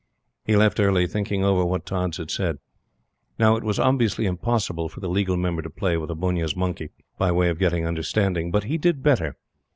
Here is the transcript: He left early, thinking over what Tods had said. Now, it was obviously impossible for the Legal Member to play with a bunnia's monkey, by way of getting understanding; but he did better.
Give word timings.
He 0.43 0.55
left 0.55 0.79
early, 0.79 1.05
thinking 1.05 1.43
over 1.43 1.63
what 1.63 1.85
Tods 1.85 2.17
had 2.17 2.31
said. 2.31 2.57
Now, 3.37 3.55
it 3.55 3.63
was 3.63 3.77
obviously 3.77 4.25
impossible 4.25 4.89
for 4.89 4.99
the 4.99 5.07
Legal 5.07 5.37
Member 5.37 5.61
to 5.61 5.69
play 5.69 5.95
with 5.95 6.09
a 6.09 6.15
bunnia's 6.15 6.55
monkey, 6.55 6.89
by 7.19 7.31
way 7.31 7.49
of 7.49 7.59
getting 7.59 7.85
understanding; 7.85 8.49
but 8.49 8.63
he 8.63 8.79
did 8.79 9.03
better. 9.03 9.37